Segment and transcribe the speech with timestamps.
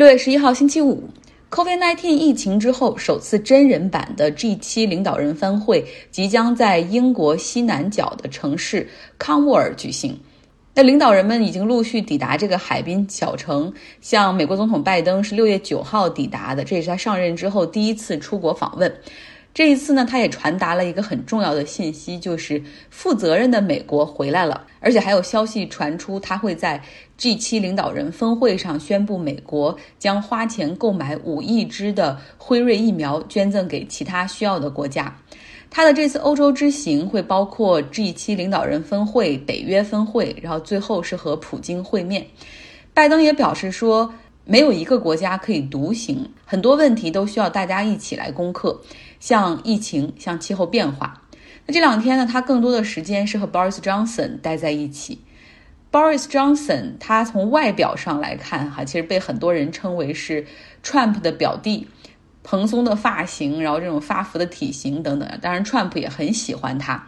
[0.00, 1.10] 六月十一号星期五
[1.50, 10.18] ，COVID-19 疫情之后首次真人版的 G7 领导人峰会即将在英国西南角的城市康沃尔举行。
[10.74, 18.90] 那领导人们已经陆续抵达这个海滨小城，像美国总统拜登是六月九号抵达的，这也是他上任之后第一次出国访问。
[19.52, 26.80] 这一次呢，他也传达了一个很重要的信息，就是负责任的美国回来了，而且还有消息传出，他会在
[27.18, 35.14] G7 领导人峰会上宣布，美国将花钱购买五亿支的辉瑞疫苗，捐赠给其他需要的国家。
[35.68, 42.24] 他的这次欧洲之行会包括 G7 领导人峰会、北约峰会，然后最后是和普京会面。
[42.92, 44.12] 拜登也表示说，
[44.50, 48.80] 没有一个国家可以独行，很多问题都需要大家一起来攻克。
[49.20, 51.22] 像疫情，像气候变化，
[51.66, 55.20] 那这两天呢，他更多的时间是和 Boris Johnson 待在一起。
[55.92, 60.44] Boris Johnson 他从外表上来看，哈，其实被很多人称为是
[60.82, 61.86] Trump 的表弟，
[62.42, 65.28] 蓬松的发型，然后这种发福的体型等等。
[65.40, 67.06] 当然，Trump 也很喜欢他。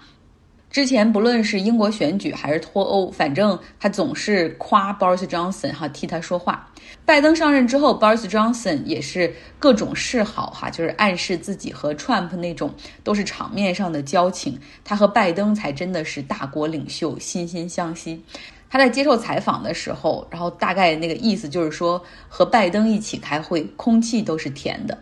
[0.73, 6.67] 之前不论是英国选举还是脱欧，反正他总是夸 Boris Johnson 哈替他说话。
[7.05, 18.25] 拜登上任之后，Boris Johnson 也是各种示好哈，就是暗示自己和 Trump 那种都是场面上的交情，他和拜登才真的是大国领袖惺惺相惜。
[18.71, 24.97] 他在接受采访的时候，然后大概那个意思就是说，和拜登一起开会，空气都是甜的，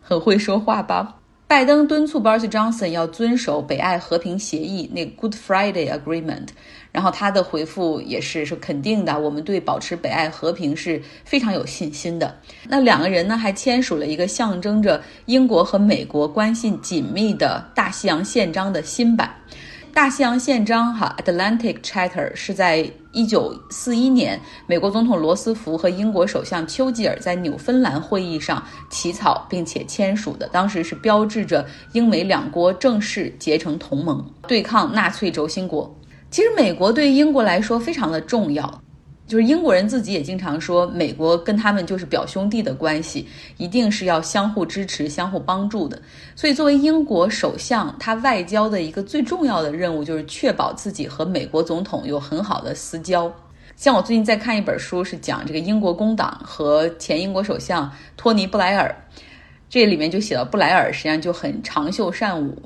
[0.00, 1.16] 很会说话吧。
[1.50, 6.46] 拜登敦促 Boris Johnson 要遵守北爱和平协议，那 Good Friday Agreement。
[6.92, 12.36] 然后他的回复也是说肯定的，我们对保持北爱和平是非常有信心的。
[12.68, 19.34] 那两个人呢，还签署了一个象征着英国和美国关系紧密的大西洋宪章的新版。
[19.92, 35.92] 大西洋宪章哈，Atlantic Charter 是在一九四一年美国总统罗斯福和英国首相丘吉尔在纽芬兰会议上起草并且签署的，当时是标志着英美两国正式结成同盟，对抗纳粹轴心国。
[36.30, 38.82] 其实美国对英国来说非常的重要。
[39.30, 46.02] 就是英国人自己也经常说，美国跟他们就是表兄弟的关系，一定是要相互支持、相互帮助的。
[46.34, 53.32] 所以，作为英国首相，他外交的一个最重要的任务就是确保自己和美国总统有很好的私交。
[53.76, 58.92] 像我最近在看一本书，是讲这个英国工党和前英国首相托尼·布莱尔，
[59.68, 62.60] 这里面就写到布莱尔实际上就很长袖善舞，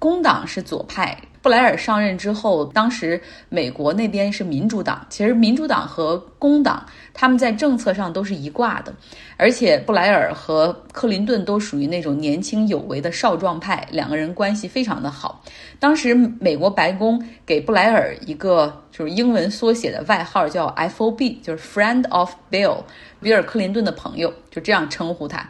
[0.00, 1.16] 工党是左派。
[1.42, 8.94] 布莱尔上任之后，当时美国那边是民主党，其实民主党和工党他们在政策上都是一挂的，
[9.36, 15.42] 而且布莱尔和克林顿都属于那种年轻有为的少壮派，两个人关系非常的好。
[15.80, 22.84] 当时美国白宫给布莱尔一个就是英文缩写的外号叫 F.O.B，就是 Friend of Bill，
[23.20, 25.48] 比尔克林顿的朋友，就这样称呼他。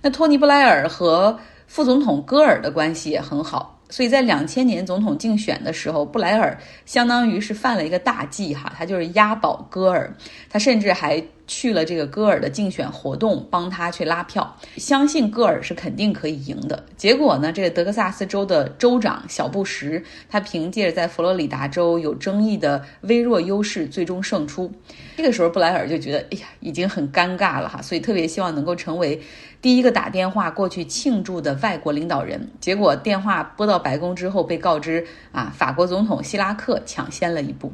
[0.00, 1.36] 那托尼布莱尔和
[1.66, 3.80] 副总统戈尔的关系也很好。
[3.92, 10.10] 所以在两千年总统竞选的时候，布莱尔相当于是犯了一个大忌哈，他就是押宝戈尔，
[10.48, 16.84] 他甚至还去了这个戈尔的竞选活动，帮他去拉票，相信戈尔是肯定可以赢的。
[16.96, 24.72] 结果呢，这个德克萨斯州的州长小布什，他凭借着在佛罗里达州有争议的微弱优势，最终胜出。
[25.16, 29.20] 这个时候，布莱尔就觉得，哎呀，已经很尴尬了哈，所以特别希望能够成为。
[29.60, 37.72] 第一个打电话过去庆祝的外国领导人，结果电话拨到白宫之后，被告知啊，法国总统希拉克抢先了一步。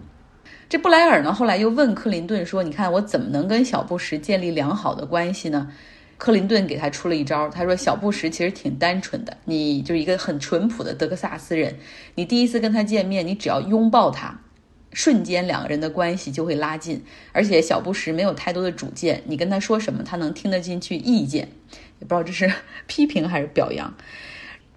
[0.68, 5.72] 这布莱尔呢，后来又问克林顿说：“你看我怎么能跟小布什建立良好的关系呢？”
[6.18, 11.78] 克林顿给他出了一招，他说：“小布什其实挺单纯的，你就是一个很淳朴的德克萨斯人，
[12.16, 14.40] 你第一次跟他见面，你只要拥抱他。”
[14.92, 17.02] 瞬间，两个人的关系就会拉近，
[17.32, 21.48] 而且小布什没有太多的主见，你跟他说什么，他能听得进去意见，
[22.00, 22.52] 也不知道这是
[22.86, 23.94] 批评还是表扬。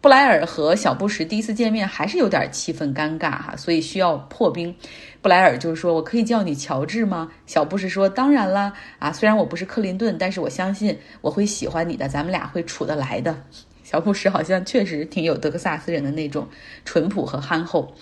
[0.01, 4.75] 布莱尔和小布什第一次见面还是有点气氛尴尬哈，所以需要破冰。
[5.22, 13.43] 布莱尔就是说：“我可以叫你乔治吗？”小布什说：“当然啦，啊，虽然我不是克林顿，但是我相信我会喜欢你的，咱们俩会处得来的。”
[13.84, 16.47] 小布什好像确实挺有德克萨斯人的那种
[16.84, 17.93] 淳朴和憨厚。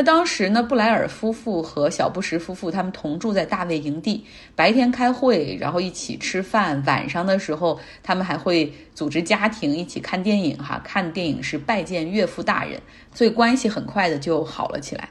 [0.00, 4.24] 那当时呢，布莱尔夫妇和小布什夫妇他们同住在大卫营地，
[4.56, 10.80] 白天开会，然后一起吃饭，晚上的时候他们还会组织家庭一起看电影哈。
[10.82, 12.80] 看电影是拜见岳父大人，
[13.12, 15.06] 所以关系很快的就好了起来。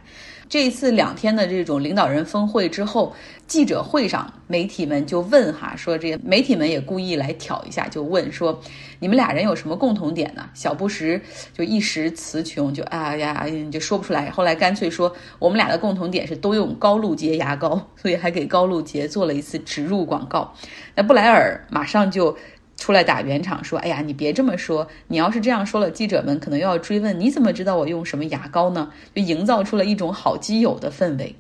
[0.49, 3.13] 这一次两天的这种领导人峰会之后，
[3.45, 8.59] 记者会上媒体们就问哈，说这些媒体们也故意来挑一下，就问说
[8.97, 10.49] 你们俩人有什么共同点呢？
[10.55, 11.21] 小布什
[11.53, 14.31] 就一时词穷，就啊呀就说不出来。
[14.31, 20.51] 后来干脆说我们俩的共同点是都用高露洁牙膏， 所以还给高露洁做了一次植入广告。
[20.95, 22.35] 那布莱尔马上就。
[22.81, 28.89] 出来打圆场说：“哎呀，你别这么说，你要是这样说了，记者们可能又要追问，你怎么知道我用什么牙膏呢？
[29.13, 31.35] 就营造出了一种好基友的氛围。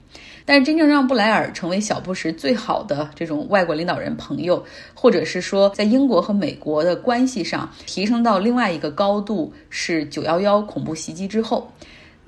[0.49, 4.65] 但是真正让布莱尔成为小布什最好的这种外国领导人朋友，
[4.95, 11.71] 或者是说在英国和美国的关系上提升到另外一个高度，是九幺幺恐怖袭击之后。”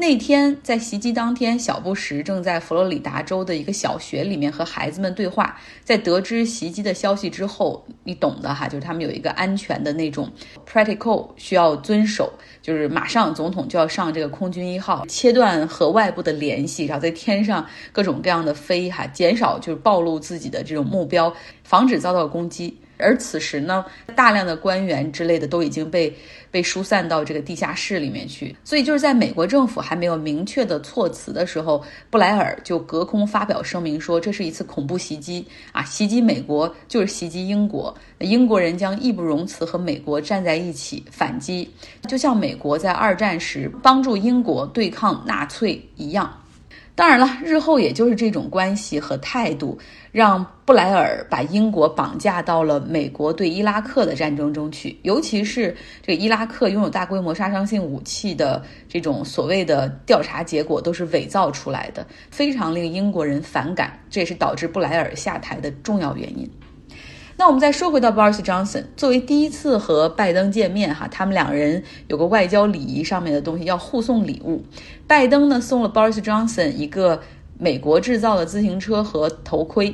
[0.02, 5.56] 那天在袭击当天，小布什正在佛罗里达州的一个小学里面和孩子们对话。
[5.84, 10.28] 在得知袭击的消息之后，你懂的哈，就是他们有一个安全的那种
[10.68, 12.34] protocol 需要遵守，
[12.64, 21.32] 就是马上总统就要上这个空军一号，切断和外部的联系，然后在天上各种各样的飞哈，减少就是暴露自己的这种目标，
[21.64, 22.76] 防止遭到攻击。
[23.02, 23.84] 而此时呢，
[24.16, 26.14] 大量的官员之类的都已经被
[26.50, 41.70] 被疏散到这个地下室里面去，所以就是在美国政府还没有明确的措辞的时候，布莱尔就隔空发表声明说，这是一次恐怖袭击啊，袭击美国就是袭击英国，英国人将义不容辞和美国站在一起反击，
[42.08, 46.32] 就像美国在二战时帮助英国对抗纳粹一样。
[46.94, 49.78] 当然了，日后也就是这种关系和态度，
[50.12, 55.00] 让布莱尔把英国绑架到了美国对伊拉克的战争中去。
[55.02, 63.98] 尤其是这个伊拉克拥有大规模杀伤性武器的这种所谓的调查结果都是伪造出来的，非常令英国人反感。
[64.10, 66.48] 这也是导致布莱尔下台的重要原因。
[67.42, 74.64] 那我们再说回到 Boris Johnson，作为第一次和拜登见面，哈，他们两人有个外交礼仪上面的东西，要互送礼物。
[75.08, 77.20] 拜登呢送了 Boris Johnson 一个
[77.58, 79.88] 美国制造的自行车和头盔，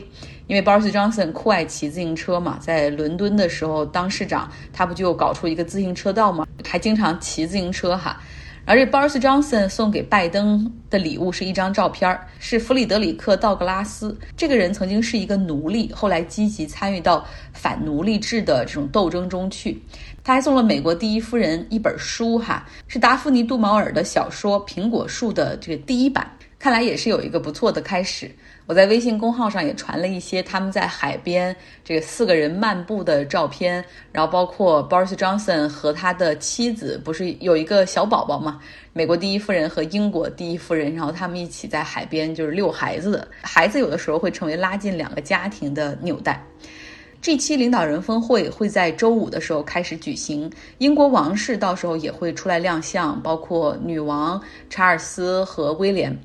[0.47, 6.45] 因为 Boris Johnson 酷爱骑自行车嘛，在伦敦的时候当市长，他不就搞出一个自行车道吗？
[6.65, 8.21] 还经常骑自行车哈。
[8.67, 14.13] 而这 Boris Johnson 送给拜登的礼物是一张照片，是弗里德里克·道格拉斯。
[14.35, 19.81] 这个人曾经是一个奴隶，后来积极参与到反奴隶制的这种斗争中去。
[20.21, 26.29] 他还送了美国第一夫人一本书，哈，是达芙妮·杜毛尔的小说《苹果树》的这个第一版。
[26.59, 28.29] 看来也是有一个不错的开始。
[28.67, 31.55] 我在微信公号上也传了一些他们在海边
[31.85, 38.59] 这个四个人漫步的照片，然后包括 Boris Johnson 和他的妻子，不是有一个小宝宝吗？
[38.91, 46.43] 美国第一夫人和英国第一夫人，然后他们一起在海边就是遛孩子，孩子有的时候会成为拉近两个家庭的纽带。
[47.19, 54.39] 这期领导人峰会会在周五的时候开始举行，英国王室到时候也会出来亮相，包括女王
[54.69, 56.15] 查尔斯和威廉。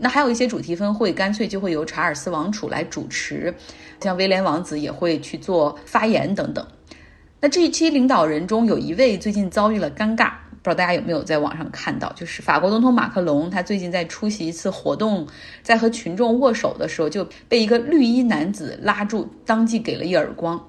[0.00, 3.54] 那还有一些主题峰会，干脆就会由查尔斯王储来主持，
[4.00, 6.66] 像威廉王子也会去做发言等等。
[7.40, 10.32] 那这一期领导人中有一位最近遭遇了尴尬。
[10.62, 15.26] 不知道大家有没有在网上看到，就是法国总统马克龙，他最近在出席一次活动，
[15.62, 20.62] 在和群众握手的时候，就被一个绿衣男子拉住，当即给了一耳光。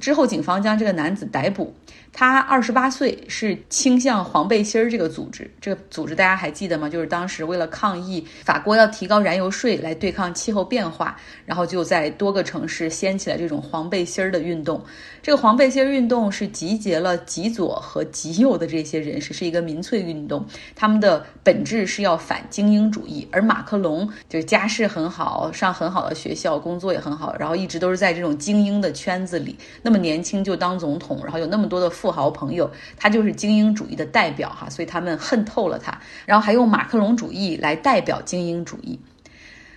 [0.00, 1.74] 之后，警方将这个男子逮捕。
[2.16, 5.50] 他二十八岁，是倾向黄背心儿这个组织。
[5.60, 6.88] 这个组织大家还记得吗？
[6.88, 14.80] 就是当时为了抗议法国要提高燃油税来对抗气候变化，然后就在多个城市掀起了这种黄背心儿的运动。
[15.22, 20.46] 这个黄背心儿运动是集结了极左和极右的这些人士，是一个民粹运动。
[20.76, 23.26] 他们的本质是要反精英主义。
[23.32, 29.58] 而马克龙就是家世很好，上很好的学校，工作也很好，然后一直都是在这种精英的圈子里。
[29.84, 31.84] 那么年轻就当总统，然后有那么多的。
[31.94, 38.98] 富豪朋友，他就是精英主义的代表哈，所以他们恨透了他，然后还用马克龙主义来代表精英主义。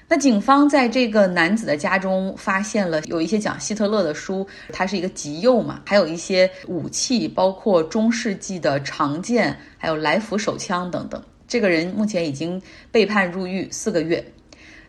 [0.08, 11.22] 那警方在这个男子的家中发现了有一些讲希特勒的书，他是一个极右嘛，还有一些武器，包括中世纪的长剑，还有来福手枪等等。
[11.48, 12.60] 这个人目前已经
[12.92, 14.26] 被判入狱四个月。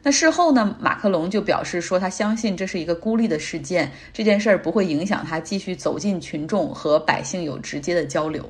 [0.02, 0.76] 那事后呢？
[0.80, 8.48] 马克龙就表示说，他相信这是一个孤立的事件，这件事儿不会影响他继续走进群众和百姓有直接的交流。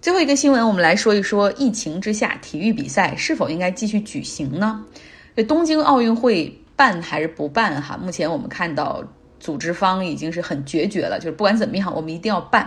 [0.00, 4.84] 最后一个新闻，我们来说一说疫情之下体育比赛是否应该继续举行呢？
[5.36, 7.82] 这东京奥运会办还是不办？
[7.82, 9.04] 哈，目前我们看到。
[9.42, 12.62] 组织方已经是很决绝了，就是不管怎么样，我们一定要办。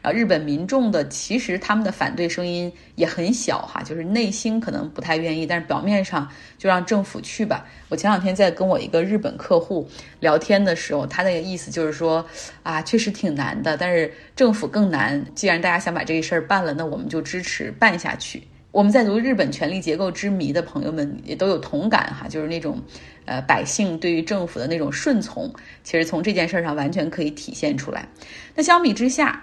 [0.00, 7.66] 然后日本民众的其实他们的反对声音也很小哈，就是内心可能不太愿意，但是表面上就让政府去吧。
[7.88, 9.88] 我前两天在跟我一个日本客户
[10.20, 12.24] 聊天的时候，他那个意思就是说
[12.62, 15.20] 啊，确实挺难的，但是政府更难。
[15.34, 18.44] 既然大家想把这个事儿办了，那我们就支持办下去。
[18.72, 22.80] 我们在读日本权力结构之谜的朋友们也都有同感哈，就是那种，
[23.24, 28.06] 呃，百姓对于政府的那种顺从，其实从这件事上完全可以体现出来。
[28.54, 29.42] 那相比之下，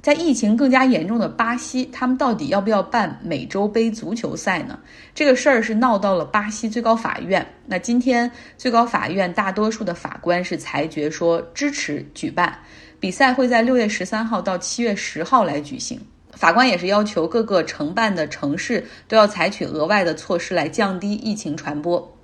[0.00, 4.78] 在疫情更加严重的巴西，他们到底要不要办美洲杯足球赛呢？
[5.14, 7.44] 这个事儿是闹到了巴西最高法院。
[7.66, 12.56] 那今天最高法院大多数的法官是裁决说支持举办
[13.00, 16.00] 比赛，会在六月十三号到七月十号来举行。
[16.32, 22.16] 法官也是要求各个承办的城市都要采取额外的措施来降低疫情传播。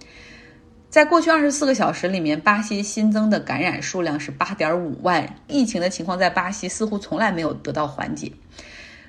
[0.88, 8.32] 在过去二十四个小时里面，巴西新增的感染数量是八点五万，疫情的情况在巴西似乎从来没有得到缓解。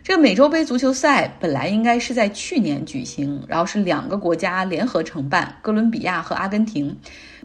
[0.07, 6.95] 这个美洲杯足球赛本来应该是在去年举行，然后是两个国家联合承办，哥伦比亚和阿根廷。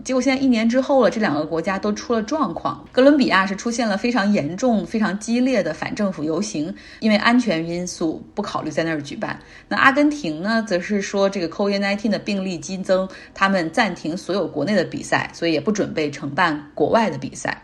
[0.05, 2.87] 结果现在一年之后了，这两个国家都出了状况。
[2.93, 9.37] 哥伦比亚是出现了非常严重、非常激烈的反政府游行，因为安全因素不考虑在那儿举办。
[9.67, 17.61] 那阿根廷呢，则是说这个 COVID-19 的病例激增，他们暂停所有国内的比赛，所以也不准备承办国外的比赛。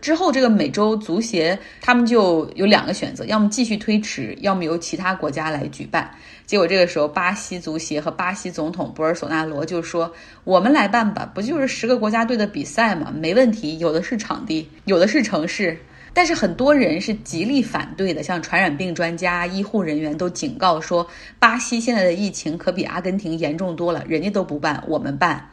[0.00, 6.10] 之后，这个美洲足协他们就有两个选择，要么继续推迟，要么由其他国家来举办。
[6.46, 13.12] 结果这个时候，巴西足协和巴西总统博尔索纳罗就说：“我们来办吧，不就是十个国家队的比赛吗？
[13.14, 15.78] 没问题，有的是场地，有的是城市。”
[16.12, 21.06] 但是很多人是极力反对的，像传染病专家、医护人员都警告说，
[21.38, 25.48] 巴西现在的疫情可比阿根廷严重多了，人家都不办，我们办。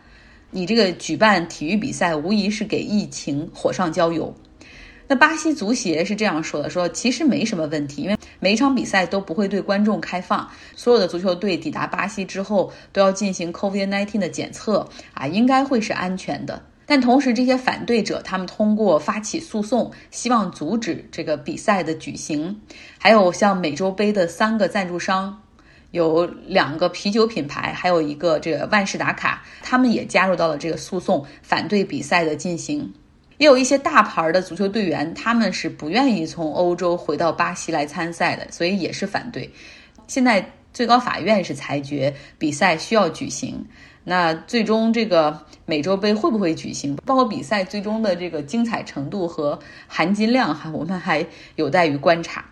[0.50, 4.34] 你这个举办体育比赛，无疑是给疫情火上浇油。
[5.10, 16.62] 那巴西足协是这样说的：说其实没什么问题，因为每一场比赛都不会对观众开放，所有的足球队抵达巴西之后都要进行 COVID-19 的检测啊，应该会是安全的。
[16.86, 22.62] 但同时，这些反对者他们通过发起诉讼，希望阻止这个比赛的举行。
[22.98, 25.42] 还有像美洲杯的三个赞助商。
[25.98, 32.94] 有两个啤酒品牌，还有一个这个万事达卡，他们也加入到了这个诉讼，反对比赛的进行。
[33.38, 39.48] 也有一些大牌的足球队员，他们是不愿意从欧洲回到巴西来参赛的，所以也是反对。
[40.08, 43.64] 现在最高法院是裁决比赛需要举行，
[44.04, 51.26] 那最终这个美洲杯会不会举行，包括比赛最终的这个精彩程度和含金量，哈，我们还
[51.58, 52.44] 有待于观察。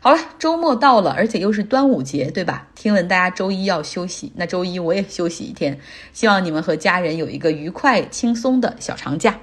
[0.00, 2.68] 好了，周末到了，而且又是端午节，对吧？
[2.74, 5.78] 听闻大家周一要休息，那周一我也休息一天。
[6.12, 9.38] 希望你们和家人有一个愉快轻松的小长假。